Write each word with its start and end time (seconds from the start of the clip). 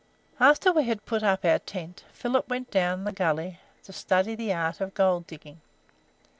After 0.39 0.71
we 0.73 0.85
had 0.87 1.05
put 1.05 1.21
up 1.21 1.45
our 1.45 1.59
tent, 1.59 2.05
Philip 2.11 2.49
went 2.49 2.71
down 2.71 3.03
the 3.03 3.11
gully 3.11 3.59
to 3.83 3.93
study 3.93 4.33
the 4.33 4.51
art 4.51 4.81
of 4.81 4.95
gold 4.95 5.27
digging. 5.27 5.61